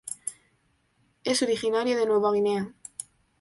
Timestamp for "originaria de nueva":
1.43-2.33